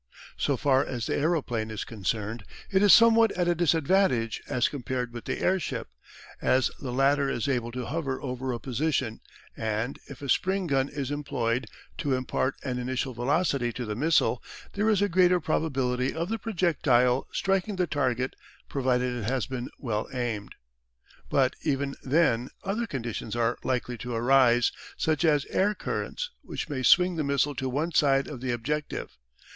[0.35, 5.13] So far as the aeroplane is concerned it is somewhat at a disadvantage as compared
[5.13, 5.89] with the airship,
[6.41, 9.21] as the latter is able to hover over a position,
[9.55, 11.67] and, if a spring gun is employed
[11.99, 14.41] to impart an initial velocity to the missile,
[14.73, 18.35] there is a greater probability of the projectile striking the target
[18.67, 20.55] provided it has been well aimed.
[21.29, 26.81] But even then other conditions are likely to arise, such as air currents, which may
[26.81, 29.15] swing the missile to one side of the objective.